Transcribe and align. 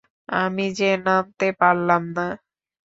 আমি 0.35 0.65
যে 0.79 0.89
নামতে 1.05 1.47
পারলাম 1.59 2.03
না? 2.15 2.27